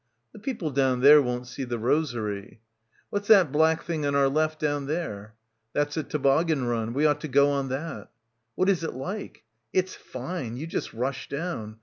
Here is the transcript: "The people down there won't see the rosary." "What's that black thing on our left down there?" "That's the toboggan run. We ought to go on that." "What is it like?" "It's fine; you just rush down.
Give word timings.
"The 0.33 0.39
people 0.39 0.71
down 0.71 1.01
there 1.01 1.21
won't 1.21 1.45
see 1.45 1.63
the 1.63 1.77
rosary." 1.77 2.59
"What's 3.11 3.27
that 3.27 3.51
black 3.51 3.83
thing 3.83 4.03
on 4.03 4.15
our 4.15 4.29
left 4.29 4.59
down 4.59 4.87
there?" 4.87 5.35
"That's 5.75 5.93
the 5.93 6.01
toboggan 6.01 6.65
run. 6.65 6.95
We 6.95 7.05
ought 7.05 7.21
to 7.21 7.27
go 7.27 7.51
on 7.51 7.69
that." 7.69 8.09
"What 8.55 8.67
is 8.67 8.83
it 8.83 8.95
like?" 8.95 9.43
"It's 9.73 9.93
fine; 9.93 10.57
you 10.57 10.65
just 10.65 10.91
rush 10.91 11.29
down. 11.29 11.77